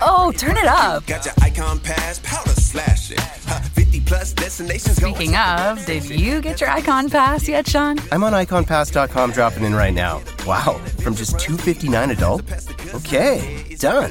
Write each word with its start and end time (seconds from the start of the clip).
Oh, 0.00 0.32
turn 0.32 0.56
it 0.56 0.66
up. 0.66 1.06
Got 1.06 1.24
your 1.24 1.34
icon 1.42 1.80
pass, 1.80 2.20
powder 2.22 2.50
slashing. 2.50 3.18
Huh, 3.18 3.60
50 3.60 4.00
plus 4.00 4.32
destinations. 4.32 4.96
Speaking 4.96 5.36
of, 5.36 5.84
did 5.86 6.04
you 6.08 6.40
get 6.40 6.60
your 6.60 6.70
icon 6.70 7.10
pass 7.10 7.48
yet, 7.48 7.68
Sean? 7.68 7.98
I'm 8.12 8.24
on 8.24 8.32
iconpass.com 8.32 9.32
dropping 9.32 9.64
in 9.64 9.74
right 9.74 9.94
now. 9.94 10.22
Wow, 10.46 10.80
from 11.02 11.14
just 11.14 11.38
259 11.40 12.10
adult? 12.10 12.42
Okay, 12.94 13.76
done. 13.78 14.10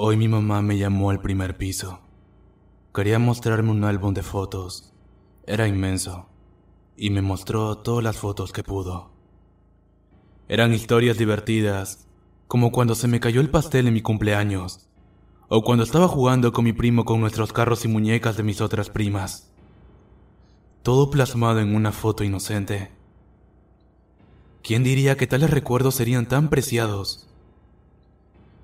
Hoy 0.00 0.16
mi 0.16 0.28
mamá 0.28 0.62
me 0.62 0.78
llamó 0.78 1.10
al 1.10 1.20
primer 1.20 1.56
piso. 1.56 1.98
Quería 2.94 3.18
mostrarme 3.18 3.72
un 3.72 3.82
álbum 3.82 4.14
de 4.14 4.22
fotos. 4.22 4.92
Era 5.44 5.66
inmenso. 5.66 6.28
Y 6.96 7.10
me 7.10 7.20
mostró 7.20 7.78
todas 7.78 8.04
las 8.04 8.16
fotos 8.16 8.52
que 8.52 8.62
pudo. 8.62 9.10
Eran 10.46 10.72
historias 10.72 11.18
divertidas, 11.18 12.06
como 12.46 12.70
cuando 12.70 12.94
se 12.94 13.08
me 13.08 13.18
cayó 13.18 13.40
el 13.40 13.50
pastel 13.50 13.88
en 13.88 13.94
mi 13.94 14.00
cumpleaños, 14.00 14.88
o 15.48 15.62
cuando 15.62 15.82
estaba 15.82 16.06
jugando 16.06 16.52
con 16.52 16.64
mi 16.64 16.72
primo 16.72 17.04
con 17.04 17.20
nuestros 17.20 17.52
carros 17.52 17.84
y 17.84 17.88
muñecas 17.88 18.36
de 18.36 18.44
mis 18.44 18.60
otras 18.60 18.90
primas. 18.90 19.50
Todo 20.84 21.10
plasmado 21.10 21.58
en 21.58 21.74
una 21.74 21.90
foto 21.90 22.22
inocente. 22.22 22.92
¿Quién 24.62 24.84
diría 24.84 25.16
que 25.16 25.26
tales 25.26 25.50
recuerdos 25.50 25.96
serían 25.96 26.28
tan 26.28 26.50
preciados? 26.50 27.28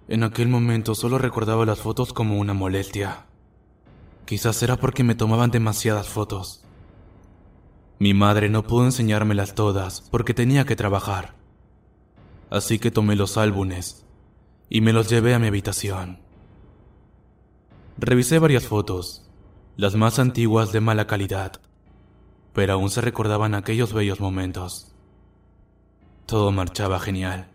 En 0.06 0.22
aquel 0.22 0.48
momento 0.48 0.94
solo 0.94 1.16
recordaba 1.16 1.64
las 1.64 1.80
fotos 1.80 2.12
como 2.12 2.38
una 2.38 2.52
molestia. 2.52 3.24
Quizás 4.26 4.62
era 4.62 4.76
porque 4.76 5.02
me 5.02 5.14
tomaban 5.14 5.50
demasiadas 5.50 6.08
fotos. 6.08 6.62
Mi 7.98 8.12
madre 8.12 8.50
no 8.50 8.64
pudo 8.64 8.84
enseñármelas 8.84 9.54
todas 9.54 10.02
porque 10.10 10.34
tenía 10.34 10.66
que 10.66 10.76
trabajar. 10.76 11.34
Así 12.50 12.78
que 12.78 12.90
tomé 12.90 13.16
los 13.16 13.38
álbumes 13.38 14.04
y 14.68 14.82
me 14.82 14.92
los 14.92 15.08
llevé 15.08 15.34
a 15.34 15.38
mi 15.38 15.46
habitación. 15.46 16.20
Revisé 17.96 18.38
varias 18.38 18.66
fotos, 18.66 19.30
las 19.76 19.94
más 19.94 20.18
antiguas 20.18 20.70
de 20.72 20.80
mala 20.80 21.06
calidad, 21.06 21.62
pero 22.52 22.74
aún 22.74 22.90
se 22.90 23.00
recordaban 23.00 23.54
aquellos 23.54 23.94
bellos 23.94 24.20
momentos. 24.20 24.94
Todo 26.26 26.52
marchaba 26.52 27.00
genial 27.00 27.53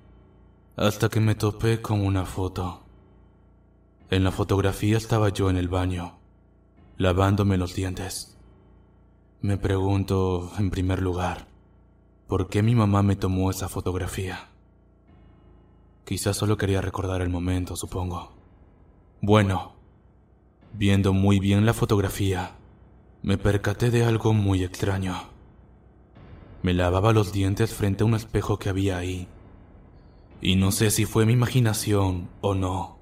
hasta 0.80 1.10
que 1.10 1.20
me 1.20 1.36
topé 1.36 1.82
con 1.82 2.00
una 2.06 2.26
foto. 2.26 2.86
En 4.10 4.24
la 4.24 4.32
fotografía 4.32 4.96
estaba 4.96 5.28
yo 5.28 5.50
en 5.50 5.58
el 5.58 5.68
baño, 5.68 6.20
lavándome 6.96 7.58
los 7.58 7.76
dientes. 7.76 8.38
Me 9.42 9.58
pregunto, 9.58 10.54
en 10.58 10.70
primer 10.70 11.02
lugar, 11.02 11.50
¿por 12.28 12.48
qué 12.48 12.64
mi 12.64 12.76
mamá 12.76 13.04
me 13.04 13.18
tomó 13.18 13.52
esa 13.52 13.68
fotografía? 13.68 14.52
Quizás 16.06 16.38
solo 16.38 16.56
quería 16.56 16.80
recordar 16.80 17.22
el 17.22 17.30
momento, 17.30 17.76
supongo. 17.76 18.32
Bueno, 19.20 19.74
viendo 20.72 21.12
muy 21.12 21.42
bien 21.42 21.66
la 21.66 21.74
fotografía, 21.74 22.56
me 23.22 23.38
percaté 23.38 23.92
de 23.92 24.06
algo 24.06 24.32
muy 24.32 24.64
extraño. 24.64 25.24
Me 26.64 26.74
lavaba 26.74 27.12
los 27.12 27.34
dientes 27.34 27.74
frente 27.74 28.04
a 28.04 28.08
un 28.08 28.14
espejo 28.14 28.60
que 28.60 28.70
había 28.70 28.98
ahí 28.98 29.28
y 30.42 30.56
no 30.56 30.72
sé 30.72 30.92
si 30.92 31.06
fue 31.06 31.26
mi 31.26 31.34
imaginación 31.34 32.30
o 32.42 32.56
no, 32.56 33.00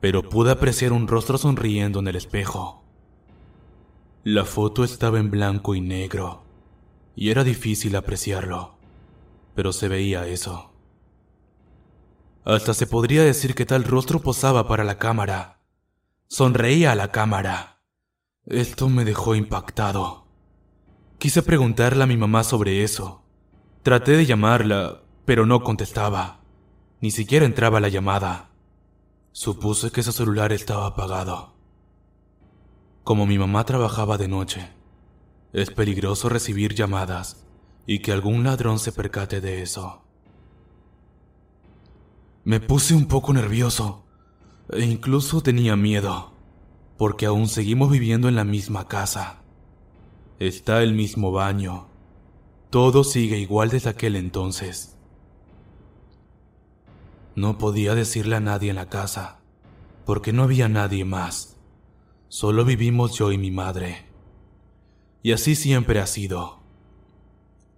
pero 0.00 0.28
pude 0.28 0.52
apreciar 0.52 0.92
un 0.92 1.08
rostro 1.08 1.38
sonriendo 1.38 2.00
en 2.00 2.08
el 2.08 2.16
espejo. 2.16 2.84
La 4.22 4.44
foto 4.44 4.84
estaba 4.84 5.18
en 5.18 5.30
blanco 5.30 5.74
y 5.74 5.80
negro, 5.80 6.42
y 7.16 7.30
era 7.30 7.44
difícil 7.44 7.96
apreciarlo, 7.96 8.76
pero 9.54 9.72
se 9.72 9.88
veía 9.88 10.26
eso. 10.26 10.72
Hasta 12.44 12.74
se 12.74 12.86
podría 12.86 13.22
decir 13.22 13.54
que 13.54 13.64
tal 13.64 13.84
rostro 13.84 14.20
posaba 14.20 14.68
para 14.68 14.84
la 14.84 14.98
cámara. 14.98 15.62
Sonreía 16.26 16.92
a 16.92 16.94
la 16.94 17.10
cámara. 17.10 17.80
Esto 18.44 18.90
me 18.90 19.06
dejó 19.06 19.34
impactado. 19.34 20.26
Quise 21.18 21.42
preguntarle 21.42 22.02
a 22.02 22.06
mi 22.06 22.18
mamá 22.18 22.44
sobre 22.44 22.82
eso. 22.82 23.22
Traté 23.82 24.12
de 24.12 24.26
llamarla, 24.26 25.03
pero 25.24 25.46
no 25.46 25.62
contestaba. 25.62 26.40
Ni 27.00 27.10
siquiera 27.10 27.46
entraba 27.46 27.80
la 27.80 27.88
llamada. 27.88 28.50
Supuse 29.32 29.90
que 29.90 30.00
ese 30.00 30.12
celular 30.12 30.52
estaba 30.52 30.86
apagado. 30.86 31.54
Como 33.02 33.26
mi 33.26 33.38
mamá 33.38 33.64
trabajaba 33.64 34.16
de 34.16 34.28
noche, 34.28 34.70
es 35.52 35.70
peligroso 35.70 36.28
recibir 36.28 36.74
llamadas 36.74 37.44
y 37.86 37.98
que 37.98 38.12
algún 38.12 38.44
ladrón 38.44 38.78
se 38.78 38.92
percate 38.92 39.40
de 39.40 39.62
eso. 39.62 40.02
Me 42.44 42.60
puse 42.60 42.94
un 42.94 43.06
poco 43.06 43.32
nervioso 43.32 44.04
e 44.70 44.82
incluso 44.84 45.42
tenía 45.42 45.76
miedo, 45.76 46.32
porque 46.96 47.26
aún 47.26 47.48
seguimos 47.48 47.90
viviendo 47.90 48.28
en 48.28 48.36
la 48.36 48.44
misma 48.44 48.88
casa. 48.88 49.42
Está 50.38 50.82
el 50.82 50.94
mismo 50.94 51.32
baño. 51.32 51.88
Todo 52.70 53.04
sigue 53.04 53.38
igual 53.38 53.70
desde 53.70 53.90
aquel 53.90 54.16
entonces. 54.16 54.93
No 57.36 57.58
podía 57.58 57.94
decirle 57.94 58.36
a 58.36 58.40
nadie 58.40 58.70
en 58.70 58.76
la 58.76 58.88
casa, 58.88 59.40
porque 60.04 60.32
no 60.32 60.44
había 60.44 60.68
nadie 60.68 61.04
más. 61.04 61.56
Solo 62.28 62.64
vivimos 62.64 63.18
yo 63.18 63.32
y 63.32 63.38
mi 63.38 63.50
madre. 63.50 64.06
Y 65.22 65.32
así 65.32 65.56
siempre 65.56 66.00
ha 66.00 66.06
sido. 66.06 66.60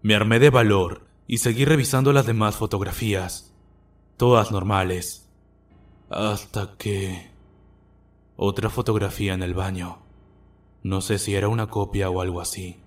Me 0.03 0.15
armé 0.15 0.39
de 0.39 0.51
valor 0.51 1.07
y 1.27 1.39
seguí 1.39 1.65
revisando 1.65 2.13
las 2.13 2.27
demás 2.27 2.57
fotografías, 2.57 3.55
todas 4.17 4.53
normales, 4.53 5.31
hasta 6.11 6.77
que... 6.77 7.35
Otra 8.39 8.69
fotografía 8.69 9.33
en 9.33 9.43
el 9.43 9.55
baño. 9.55 10.03
No 10.83 11.01
sé 11.01 11.19
si 11.19 11.35
era 11.35 11.49
una 11.49 11.69
copia 11.69 12.11
o 12.11 12.21
algo 12.21 12.43
así, 12.43 12.83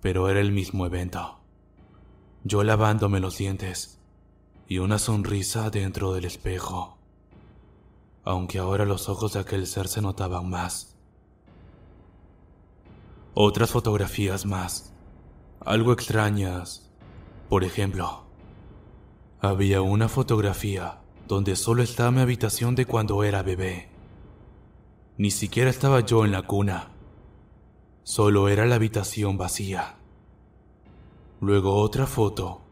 pero 0.00 0.28
era 0.28 0.40
el 0.40 0.50
mismo 0.50 0.84
evento. 0.84 1.38
Yo 2.42 2.64
lavándome 2.64 3.20
los 3.20 3.38
dientes 3.38 4.03
y 4.66 4.78
una 4.78 4.98
sonrisa 4.98 5.70
dentro 5.70 6.14
del 6.14 6.24
espejo, 6.24 6.96
aunque 8.24 8.58
ahora 8.58 8.84
los 8.84 9.08
ojos 9.08 9.34
de 9.34 9.40
aquel 9.40 9.66
ser 9.66 9.88
se 9.88 10.00
notaban 10.00 10.48
más. 10.48 10.96
Otras 13.34 13.70
fotografías 13.70 14.46
más, 14.46 14.92
algo 15.60 15.92
extrañas. 15.92 16.90
Por 17.48 17.64
ejemplo, 17.64 18.24
había 19.40 19.82
una 19.82 20.08
fotografía 20.08 21.00
donde 21.28 21.56
solo 21.56 21.82
estaba 21.82 22.10
mi 22.10 22.20
habitación 22.20 22.74
de 22.74 22.86
cuando 22.86 23.22
era 23.22 23.42
bebé. 23.42 23.90
Ni 25.18 25.30
siquiera 25.30 25.68
estaba 25.68 26.00
yo 26.00 26.24
en 26.24 26.32
la 26.32 26.42
cuna. 26.42 26.90
Solo 28.02 28.48
era 28.48 28.66
la 28.66 28.76
habitación 28.76 29.36
vacía. 29.36 29.96
Luego 31.40 31.76
otra 31.76 32.06
foto 32.06 32.63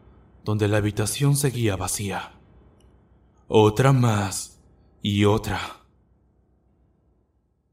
donde 0.43 0.67
la 0.67 0.77
habitación 0.77 1.35
seguía 1.35 1.75
vacía. 1.75 2.33
Otra 3.47 3.93
más 3.93 4.61
y 5.01 5.25
otra. 5.25 5.59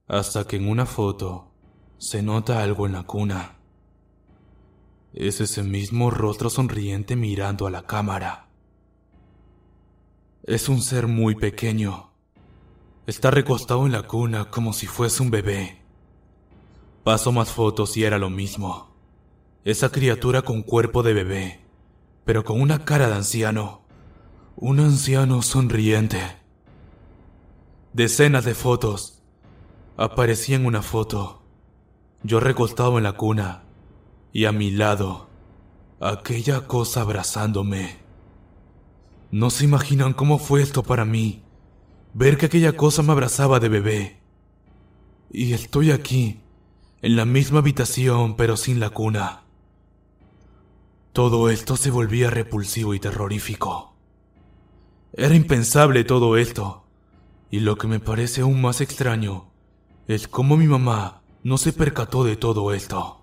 Hasta 0.07 0.47
que 0.47 0.57
en 0.57 0.69
una 0.69 0.87
foto 0.87 1.53
se 1.99 2.23
nota 2.23 2.63
algo 2.63 2.87
en 2.87 2.93
la 2.93 3.03
cuna. 3.03 3.57
Es 5.13 5.41
ese 5.41 5.63
mismo 5.63 6.11
rostro 6.11 6.51
sonriente 6.51 7.17
mirando 7.17 7.67
a 7.67 7.71
la 7.71 7.83
cámara. 7.83 8.49
Es 10.45 10.69
un 10.69 10.81
ser 10.81 11.09
muy 11.09 11.35
pequeño. 11.35 12.11
Está 13.07 13.31
recostado 13.31 13.87
en 13.87 13.93
la 13.93 14.05
cuna 14.05 14.51
como 14.51 14.73
si 14.73 14.87
fuese 14.87 15.23
un 15.23 15.31
bebé. 15.31 15.83
Paso 17.03 17.33
más 17.33 17.51
fotos 17.51 17.97
y 17.97 18.05
era 18.05 18.19
lo 18.19 18.31
mismo. 18.31 18.95
Esa 19.65 19.91
criatura 19.91 20.43
con 20.43 20.63
cuerpo 20.63 21.03
de 21.03 21.13
bebé 21.13 21.70
pero 22.25 22.45
con 22.45 22.61
una 22.61 22.85
cara 22.85 23.09
de 23.09 23.15
anciano. 23.15 23.83
Un 24.57 24.81
anciano 24.81 25.43
sonriente. 25.43 26.21
Decenas 27.93 28.45
de 28.45 28.55
fotos. 28.55 29.23
Aparecía 29.97 30.57
en 30.57 30.67
una 30.67 30.83
foto. 30.83 31.43
Yo 32.23 32.41
recostado 32.41 32.99
en 32.99 33.05
la 33.05 33.13
cuna. 33.13 33.65
Y 34.33 34.45
a 34.45 34.53
mi 34.53 34.71
lado, 34.71 35.29
aquella 36.01 36.67
cosa 36.67 37.01
abrazándome. 37.01 37.99
No 39.31 39.51
se 39.51 39.65
imaginan 39.65 40.13
cómo 40.13 40.39
fue 40.39 40.63
esto 40.63 40.83
para 40.83 41.05
mí. 41.05 41.43
Ver 42.15 42.37
que 42.37 42.47
aquella 42.47 42.77
cosa 42.77 43.03
me 43.03 43.13
abrazaba 43.13 43.61
de 43.61 43.69
bebé. 43.69 44.21
Y 45.31 45.53
estoy 45.53 45.93
aquí, 45.93 46.41
en 47.03 47.17
la 47.17 47.25
misma 47.25 47.61
habitación 47.61 48.37
pero 48.37 48.57
sin 48.57 48.81
la 48.81 48.91
cuna. 48.91 49.45
Todo 51.13 51.51
esto 51.51 51.77
se 51.77 51.91
volvía 51.91 52.31
repulsivo 52.31 52.95
y 52.95 53.01
terrorífico. 53.01 53.97
Era 55.13 55.35
impensable 55.35 56.05
todo 56.05 56.37
esto. 56.37 56.85
Y 57.51 57.61
lo 57.61 57.77
que 57.77 57.89
me 57.89 57.99
parece 57.99 58.43
aún 58.43 58.61
más 58.61 58.81
extraño 58.81 59.51
es 60.07 60.29
cómo 60.29 60.57
mi 60.57 60.69
mamá 60.69 61.23
no 61.43 61.59
se 61.59 61.73
percató 61.73 62.23
de 62.23 62.37
todo 62.37 62.73
esto. 62.73 63.21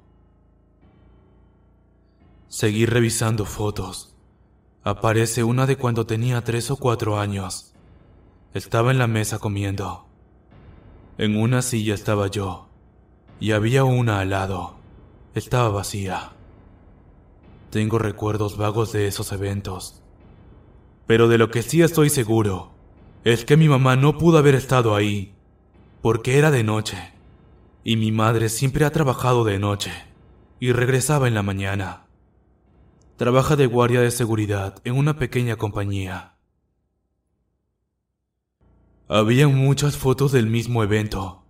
Seguí 2.50 2.86
revisando 2.86 3.46
fotos. 3.46 4.16
Aparece 4.84 5.44
una 5.44 5.66
de 5.66 5.78
cuando 5.78 6.06
tenía 6.06 6.44
tres 6.44 6.72
o 6.72 6.76
cuatro 6.76 7.20
años. 7.20 7.74
Estaba 8.54 8.92
en 8.92 8.98
la 8.98 9.08
mesa 9.08 9.40
comiendo. 9.40 10.08
En 11.18 11.36
una 11.36 11.62
silla 11.62 11.94
estaba 11.94 12.28
yo, 12.28 12.70
y 13.40 13.52
había 13.52 13.84
una 13.84 14.20
al 14.20 14.30
lado. 14.30 14.76
Estaba 15.34 15.70
vacía. 15.70 16.37
Tengo 17.70 18.00
recuerdos 18.00 18.58
vagos 18.58 18.92
de 18.94 19.08
esos 19.08 19.32
eventos. 19.32 20.02
Pero 21.06 21.28
de 21.28 21.38
lo 21.38 21.50
que 21.50 21.64
sí 21.64 21.82
estoy 21.82 22.10
seguro 22.10 22.72
es 23.24 23.44
que 23.44 23.58
mi 23.58 23.68
mamá 23.68 23.96
no 23.96 24.18
pudo 24.18 24.38
haber 24.38 24.56
estado 24.56 24.96
ahí, 24.96 25.36
porque 26.02 26.38
era 26.38 26.50
de 26.50 26.64
noche, 26.64 27.14
y 27.84 27.98
mi 27.98 28.12
madre 28.12 28.48
siempre 28.50 28.86
ha 28.86 28.92
trabajado 28.92 29.44
de 29.44 29.60
noche, 29.60 29.92
y 30.60 30.72
regresaba 30.72 31.28
en 31.28 31.34
la 31.34 31.44
mañana. 31.44 32.08
Trabaja 33.18 33.56
de 33.56 33.66
guardia 33.66 34.00
de 34.00 34.12
seguridad 34.12 34.76
en 34.86 34.96
una 34.96 35.18
pequeña 35.18 35.58
compañía. 35.58 36.38
Había 39.10 39.48
muchas 39.48 39.98
fotos 39.98 40.32
del 40.32 40.48
mismo 40.48 40.84
evento. 40.84 41.44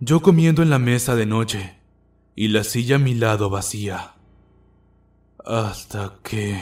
Yo 0.00 0.20
comiendo 0.20 0.62
en 0.62 0.70
la 0.70 0.78
mesa 0.78 1.16
de 1.16 1.26
noche 1.26 1.78
y 2.36 2.48
la 2.48 2.64
silla 2.64 2.96
a 2.96 2.98
mi 2.98 3.14
lado 3.14 3.50
vacía. 3.50 4.13
Hasta 5.46 6.20
que, 6.22 6.58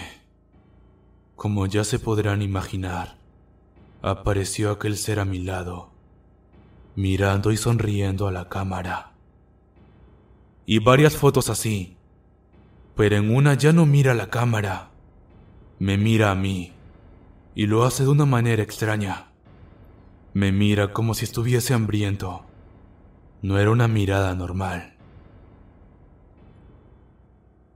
como 1.36 1.66
ya 1.66 1.84
se 1.84 2.00
podrán 2.00 2.42
imaginar, 2.42 3.16
apareció 4.02 4.72
aquel 4.72 4.96
ser 4.96 5.20
a 5.20 5.24
mi 5.24 5.38
lado, 5.38 5.90
mirando 6.96 7.52
y 7.52 7.56
sonriendo 7.56 8.26
a 8.26 8.32
la 8.32 8.48
cámara. 8.48 9.12
Y 10.66 10.80
varias 10.80 11.16
fotos 11.16 11.48
así, 11.48 11.96
pero 12.96 13.14
en 13.14 13.32
una 13.32 13.54
ya 13.54 13.72
no 13.72 13.86
mira 13.86 14.12
a 14.12 14.16
la 14.16 14.30
cámara, 14.30 14.90
me 15.78 15.96
mira 15.96 16.32
a 16.32 16.34
mí, 16.34 16.72
y 17.54 17.66
lo 17.66 17.84
hace 17.84 18.02
de 18.02 18.08
una 18.08 18.26
manera 18.26 18.64
extraña. 18.64 19.28
Me 20.34 20.50
mira 20.50 20.92
como 20.92 21.14
si 21.14 21.24
estuviese 21.24 21.72
hambriento. 21.72 22.46
No 23.42 23.60
era 23.60 23.70
una 23.70 23.86
mirada 23.86 24.34
normal. 24.34 24.91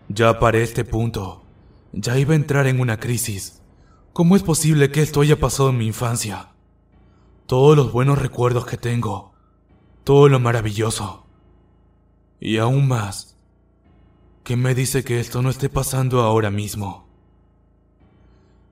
Ya 0.09 0.39
para 0.39 0.59
este 0.59 0.85
punto, 0.85 1.45
ya 1.93 2.19
iba 2.19 2.33
a 2.33 2.37
entrar 2.37 2.67
en 2.67 2.81
una 2.81 2.99
crisis. 2.99 3.63
¿Cómo 4.13 4.37
es 4.37 4.43
posible 4.43 4.91
que 4.91 5.03
esto 5.03 5.21
haya 5.21 5.39
pasado 5.39 5.71
en 5.71 5.79
mi 5.79 5.87
infancia? 5.87 6.51
Todos 7.47 7.77
los 7.77 7.93
buenos 7.93 8.19
recuerdos 8.19 8.67
que 8.67 8.77
tengo, 8.77 9.35
todo 10.05 10.29
lo 10.29 10.41
maravilloso. 10.41 11.27
Y 12.41 12.59
aún 12.59 12.89
más, 12.89 13.37
¿Qué 14.47 14.55
me 14.55 14.77
dice 14.77 15.03
que 15.03 15.19
esto 15.19 15.43
no 15.43 15.51
esté 15.51 15.69
pasando 15.69 16.21
ahora 16.21 16.53
mismo? 16.53 17.09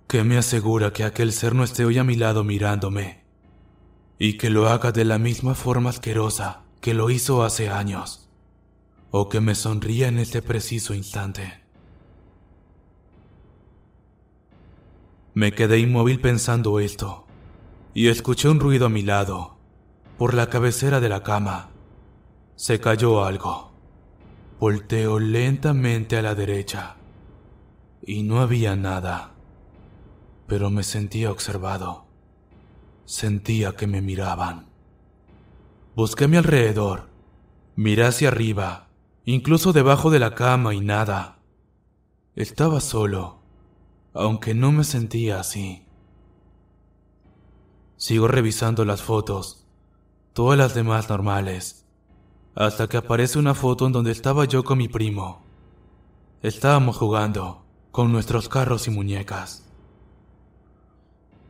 ¿Qué 0.07 0.23
me 0.23 0.39
asegura 0.39 0.93
que 0.93 1.03
aquel 1.03 1.33
ser 1.33 1.53
no 1.57 1.65
esté 1.65 1.85
hoy 1.85 1.99
a 1.99 2.05
mi 2.05 2.15
lado 2.15 2.45
mirándome? 2.45 3.25
Y 4.17 4.39
que 4.39 4.51
lo 4.51 4.69
haga 4.69 4.93
de 4.93 5.05
la 5.05 5.19
misma 5.19 5.57
forma 5.57 5.91
asquerosa 5.91 6.63
que 6.81 6.95
lo 6.95 7.11
hizo 7.11 7.43
hace 7.43 7.71
años. 7.71 8.24
O 9.17 9.29
que 9.29 9.41
me 9.41 9.55
sonría 9.55 10.09
en 10.09 10.19
este 10.19 10.43
preciso 10.43 10.93
instante. 10.93 11.61
Me 15.35 15.53
quedé 15.53 15.79
inmóvil 15.79 16.21
pensando 16.21 16.81
esto, 16.81 17.25
y 17.95 18.09
escuché 18.09 18.49
un 18.49 18.59
ruido 18.59 18.87
a 18.87 18.89
mi 18.89 19.03
lado, 19.03 19.57
por 20.19 20.35
la 20.35 20.51
cabecera 20.51 20.99
de 20.99 21.09
la 21.09 21.23
cama. 21.23 21.69
Se 22.57 22.81
cayó 22.81 23.25
algo. 23.25 23.71
Volteo 24.59 25.21
lentamente 25.21 26.17
a 26.17 26.23
la 26.23 26.35
derecha 26.35 26.97
y 28.03 28.25
no 28.25 28.41
había 28.41 28.75
nada, 28.75 29.35
pero 30.49 30.71
me 30.71 30.83
sentía 30.83 31.31
observado. 31.31 32.07
Sentía 33.05 33.77
que 33.77 33.87
me 33.87 34.03
miraban. 34.03 34.67
Busqué 35.95 36.25
a 36.25 36.29
mi 36.29 36.37
alrededor, 36.37 37.11
miré 37.77 38.07
hacia 38.07 38.27
arriba, 38.27 38.84
incluso 39.25 39.73
debajo 39.73 40.11
de 40.11 40.19
la 40.19 40.35
cama 40.35 40.75
y 40.75 40.81
nada. 40.81 41.39
Estaba 42.37 42.81
solo, 42.81 43.41
aunque 44.13 44.55
no 44.55 44.73
me 44.73 44.85
sentía 44.85 45.41
así. 45.41 45.87
Sigo 47.97 48.29
revisando 48.29 48.85
las 48.85 49.03
fotos, 49.03 49.67
todas 50.33 50.59
las 50.59 50.75
demás 50.75 51.09
normales 51.09 51.85
hasta 52.55 52.89
que 52.89 52.97
aparece 52.97 53.39
una 53.39 53.55
foto 53.55 53.87
en 53.87 53.93
donde 53.93 54.13
estaba 54.13 54.45
yo 54.45 54.65
con 54.65 54.79
mi 54.79 54.89
primo. 54.89 55.43
Estábamos 56.43 56.97
jugando 56.97 57.65
con 57.91 58.13
nuestros 58.13 58.49
carros 58.49 58.87
y 58.87 58.91
muñecas. 58.91 59.65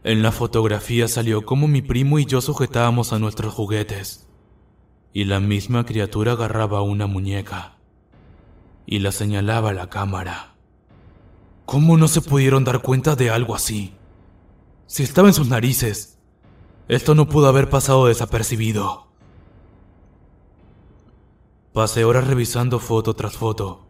En 0.02 0.22
la 0.22 0.32
fotografía 0.32 1.08
salió 1.08 1.44
como 1.44 1.68
mi 1.68 1.82
primo 1.82 2.18
y 2.18 2.26
yo 2.26 2.40
sujetábamos 2.40 3.12
a 3.12 3.18
nuestros 3.18 3.54
juguetes, 3.54 4.28
y 5.14 5.26
la 5.26 5.38
misma 5.38 5.86
criatura 5.86 6.32
agarraba 6.32 6.82
una 6.82 7.06
muñeca 7.06 7.78
y 8.84 8.98
la 8.98 9.12
señalaba 9.12 9.70
a 9.70 9.72
la 9.72 9.88
cámara. 9.88 10.56
¿Cómo 11.66 11.96
no 11.96 12.08
se 12.08 12.20
pudieron 12.20 12.64
dar 12.64 12.82
cuenta 12.82 13.14
de 13.14 13.30
algo 13.30 13.54
así? 13.54 13.94
Si 14.88 15.04
estaba 15.04 15.28
en 15.28 15.34
sus 15.34 15.48
narices, 15.48 16.18
esto 16.88 17.14
no 17.14 17.28
pudo 17.28 17.46
haber 17.46 17.70
pasado 17.70 18.06
desapercibido. 18.06 19.06
Pasé 21.72 22.04
horas 22.04 22.26
revisando 22.26 22.80
foto 22.80 23.14
tras 23.14 23.36
foto, 23.36 23.86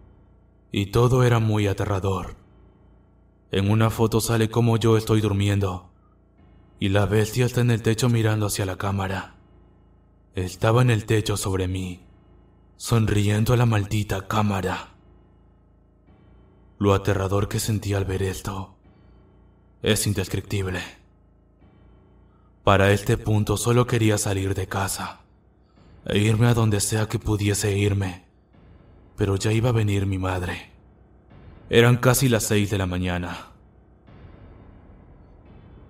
y 0.70 0.86
todo 0.86 1.24
era 1.24 1.38
muy 1.38 1.66
aterrador. 1.68 2.36
En 3.50 3.70
una 3.70 3.88
foto 3.88 4.20
sale 4.20 4.50
como 4.50 4.76
yo 4.76 4.98
estoy 4.98 5.22
durmiendo, 5.22 5.90
y 6.78 6.90
la 6.90 7.06
bestia 7.06 7.46
está 7.46 7.62
en 7.62 7.70
el 7.70 7.80
techo 7.80 8.10
mirando 8.10 8.46
hacia 8.46 8.66
la 8.66 8.76
cámara. 8.76 9.34
Estaba 10.34 10.82
en 10.82 10.90
el 10.90 11.06
techo 11.06 11.36
sobre 11.36 11.68
mí, 11.68 12.00
sonriendo 12.76 13.52
a 13.52 13.56
la 13.56 13.66
maldita 13.66 14.26
cámara. 14.26 14.94
Lo 16.76 16.92
aterrador 16.92 17.48
que 17.48 17.60
sentí 17.60 17.94
al 17.94 18.04
ver 18.04 18.24
esto 18.24 18.74
es 19.80 20.08
indescriptible. 20.08 20.80
Para 22.64 22.90
este 22.90 23.16
punto 23.16 23.56
solo 23.56 23.86
quería 23.86 24.18
salir 24.18 24.56
de 24.56 24.66
casa 24.66 25.20
e 26.04 26.18
irme 26.18 26.48
a 26.48 26.54
donde 26.54 26.80
sea 26.80 27.06
que 27.06 27.20
pudiese 27.20 27.78
irme. 27.78 28.24
Pero 29.16 29.36
ya 29.36 29.52
iba 29.52 29.68
a 29.68 29.72
venir 29.72 30.04
mi 30.04 30.18
madre. 30.18 30.72
Eran 31.70 31.96
casi 31.96 32.28
las 32.28 32.42
seis 32.42 32.70
de 32.70 32.78
la 32.78 32.86
mañana. 32.86 33.52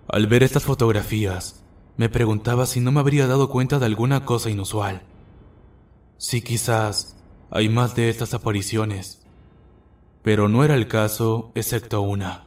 Al 0.06 0.26
ver 0.26 0.42
estas 0.42 0.64
fotografías, 0.64 1.63
me 1.96 2.08
preguntaba 2.08 2.66
si 2.66 2.80
no 2.80 2.90
me 2.90 3.00
habría 3.00 3.26
dado 3.26 3.48
cuenta 3.48 3.78
de 3.78 3.86
alguna 3.86 4.24
cosa 4.24 4.50
inusual. 4.50 5.02
Si 6.18 6.42
quizás 6.42 7.16
hay 7.50 7.68
más 7.68 7.94
de 7.94 8.08
estas 8.08 8.34
apariciones. 8.34 9.24
Pero 10.22 10.48
no 10.48 10.64
era 10.64 10.74
el 10.74 10.88
caso, 10.88 11.52
excepto 11.54 12.00
una. 12.00 12.46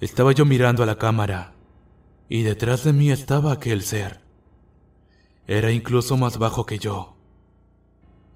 Estaba 0.00 0.32
yo 0.32 0.44
mirando 0.44 0.82
a 0.82 0.86
la 0.86 0.96
cámara, 0.96 1.54
y 2.28 2.42
detrás 2.42 2.84
de 2.84 2.92
mí 2.92 3.10
estaba 3.10 3.52
aquel 3.52 3.82
ser. 3.82 4.22
Era 5.46 5.70
incluso 5.72 6.16
más 6.16 6.38
bajo 6.38 6.64
que 6.64 6.78
yo. 6.78 7.16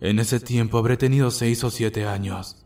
En 0.00 0.18
ese 0.18 0.40
tiempo 0.40 0.78
habré 0.78 0.96
tenido 0.96 1.30
seis 1.30 1.64
o 1.64 1.70
siete 1.70 2.06
años. 2.06 2.64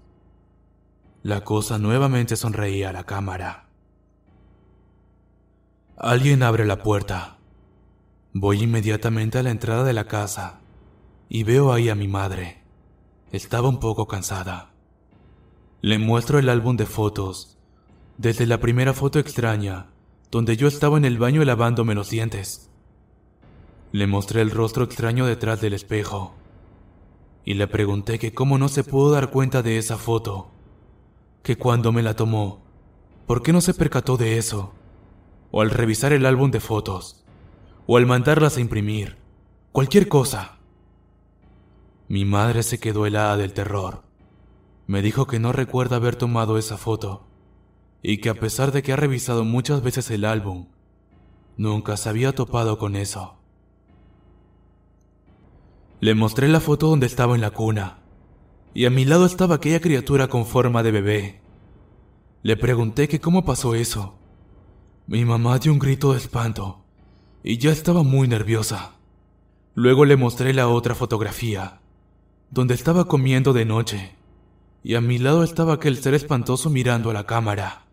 La 1.23 1.45
cosa 1.45 1.79
nuevamente 1.79 2.35
sonreía 2.35 2.91
a 2.91 2.93
la 2.93 3.05
cámara. 3.05 3.69
Alguien 5.97 6.43
abre 6.43 6.65
la 6.65 6.83
puerta. 6.83 7.39
Voy 8.33 8.63
inmediatamente 8.63 9.39
a 9.39 9.43
la 9.43 9.51
entrada 9.51 9.85
de 9.85 9.93
la 9.93 10.07
casa 10.07 10.61
y 11.29 11.45
veo 11.45 11.73
ahí 11.73 11.89
a 11.89 11.95
mi 11.95 12.09
madre. 12.09 12.63
Estaba 13.31 13.69
un 13.69 13.79
poco 13.79 14.07
cansada. 14.07 14.73
Le 15.81 15.99
muestro 15.99 16.39
el 16.39 16.49
álbum 16.49 16.77
de 16.77 16.87
fotos, 16.87 17.59
desde 18.17 18.47
la 18.47 18.59
primera 18.59 18.95
foto 18.95 19.19
extraña, 19.19 19.91
donde 20.31 20.57
yo 20.57 20.67
estaba 20.67 20.97
en 20.97 21.05
el 21.05 21.19
baño 21.19 21.45
lavándome 21.45 21.95
los 21.95 22.11
dientes. 22.11 22.71
Le 23.93 24.07
mostré 24.07 24.41
el 24.41 24.51
rostro 24.51 24.85
extraño 24.85 25.27
detrás 25.27 25.61
del 25.61 25.75
espejo 25.75 26.35
y 27.45 27.55
le 27.55 27.67
pregunté 27.67 28.19
que 28.19 28.33
cómo 28.33 28.57
no 28.57 28.69
se 28.69 28.85
pudo 28.85 29.13
dar 29.13 29.31
cuenta 29.31 29.63
de 29.63 29.77
esa 29.77 29.99
foto, 29.99 30.51
que 31.43 31.59
cuando 31.59 31.93
me 31.93 32.03
la 32.03 32.15
tomó 32.15 32.63
¿Por 33.27 33.43
qué 33.43 33.53
no 33.53 33.61
se 33.61 33.73
percató 33.73 34.17
de 34.17 34.37
eso? 34.37 34.75
O 35.53 35.61
al 35.61 35.71
revisar 35.71 36.13
el 36.13 36.27
álbum 36.27 36.51
de 36.51 36.59
fotos, 36.59 37.25
o 37.87 37.97
al 37.97 38.07
mandarlas 38.07 38.57
a 38.57 38.61
imprimir, 38.61 39.19
cualquier 39.71 40.09
cosa. 40.09 40.59
Mi 42.09 42.25
madre 42.25 42.65
se 42.65 42.81
quedó 42.81 43.07
helada 43.07 43.37
del 43.37 43.53
terror. 43.53 44.03
Me 44.89 45.01
dijo 45.01 45.29
que 45.29 45.39
no 45.39 45.53
recuerda 45.53 45.97
haber 45.97 46.17
tomado 46.17 46.59
esa 46.59 46.77
foto 46.77 47.29
y 48.03 48.19
que 48.19 48.31
a 48.31 48.35
pesar 48.35 48.73
de 48.73 48.83
que 48.83 48.93
ha 48.93 48.97
revisado 48.97 49.45
muchas 49.45 49.83
veces 49.83 50.11
el 50.11 50.25
álbum, 50.25 50.67
nunca 51.57 51.97
se 51.97 52.09
había 52.09 52.35
topado 52.35 52.79
con 52.79 52.97
eso. 52.97 53.37
Le 56.01 56.15
mostré 56.15 56.49
la 56.49 56.59
foto 56.59 56.89
donde 56.89 57.07
estaba 57.07 57.37
en 57.37 57.41
la 57.41 57.53
cuna 57.53 57.99
y 58.75 58.87
a 58.87 58.91
mi 58.91 59.05
lado 59.05 59.27
estaba 59.27 59.57
aquella 59.57 59.81
criatura 59.81 60.29
con 60.29 60.47
forma 60.47 60.83
de 60.83 60.91
bebé. 60.91 61.41
Le 62.43 62.57
pregunté 62.57 63.07
que 63.07 63.21
cómo 63.21 63.45
pasó 63.45 63.77
eso. 63.77 64.19
Mi 65.07 65.25
mamá 65.25 65.59
dio 65.59 65.73
un 65.73 65.79
grito 65.79 66.13
de 66.13 66.19
espanto 66.19 66.85
y 67.43 67.59
ya 67.59 67.73
estaba 67.73 68.03
muy 68.03 68.29
nerviosa. 68.29 68.95
Luego 69.75 70.05
le 70.05 70.17
mostré 70.17 70.55
la 70.55 70.69
otra 70.69 70.95
fotografía, 70.95 71.81
donde 72.51 72.75
estaba 72.75 73.07
comiendo 73.07 73.53
de 73.53 73.65
noche, 73.65 74.15
y 74.85 74.95
a 74.95 75.01
mi 75.01 75.19
lado 75.19 75.43
estaba 75.43 75.75
aquel 75.75 75.97
ser 75.97 76.15
espantoso 76.15 76.71
mirando 76.71 77.11
a 77.11 77.15
la 77.15 77.27
cámara. 77.27 77.87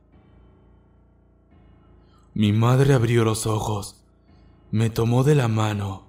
Mi 2.34 2.54
madre 2.54 2.94
abrió 2.94 3.24
los 3.24 3.48
ojos, 3.48 4.04
me 4.72 4.89
tomó 4.89 5.24
de 5.24 5.36
la 5.36 5.48
mano 5.48 6.08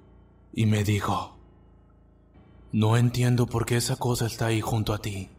y 0.52 0.66
me 0.66 0.84
dijo, 0.84 1.38
no 2.72 2.96
entiendo 2.96 3.46
por 3.46 3.64
qué 3.64 3.76
esa 3.76 3.96
cosa 3.96 4.26
está 4.26 4.46
ahí 4.46 4.60
junto 4.60 4.92
a 4.92 4.98
ti, 4.98 5.30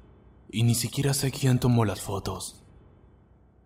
y 0.50 0.63
ni 0.63 0.74
siquiera 0.74 1.13
sé 1.13 1.32
quién 1.32 1.60
tomó 1.60 1.86
las 1.86 2.01
fotos. 2.01 2.63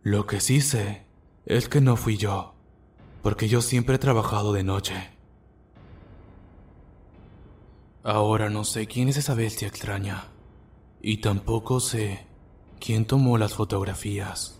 Lo 0.04 0.28
que 0.28 0.40
sí 0.42 0.62
sé 0.62 1.05
es 1.46 1.70
que 1.70 1.80
no 1.82 1.96
fui 1.96 2.18
yo, 2.18 2.56
porque 3.22 3.48
yo 3.48 3.62
siempre 3.62 3.96
he 3.96 4.00
trabajado 4.00 4.52
de 4.54 4.64
noche. 4.64 5.12
Ahora 8.04 8.50
no 8.50 8.64
sé 8.64 8.88
quién 8.88 9.10
es 9.10 9.18
esa 9.18 9.36
bestia 9.36 9.68
extraña, 9.68 10.26
y 11.02 11.18
tampoco 11.18 11.80
sé 11.80 12.26
quién 12.80 13.06
tomó 13.06 13.38
las 13.38 13.54
fotografías. 13.54 14.60